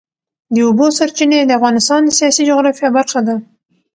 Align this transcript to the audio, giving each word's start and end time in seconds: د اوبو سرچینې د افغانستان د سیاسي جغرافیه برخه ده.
د 0.53 0.55
اوبو 0.67 0.87
سرچینې 0.97 1.39
د 1.45 1.51
افغانستان 1.59 1.99
د 2.03 2.09
سیاسي 2.19 2.43
جغرافیه 2.49 2.89
برخه 2.97 3.19
ده. 3.27 3.35